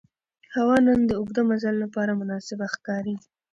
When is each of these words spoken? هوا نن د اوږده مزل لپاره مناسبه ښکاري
هوا 0.55 0.77
نن 0.85 0.99
د 1.09 1.11
اوږده 1.19 1.41
مزل 1.49 1.75
لپاره 1.83 2.11
مناسبه 2.21 2.65
ښکاري 2.73 3.15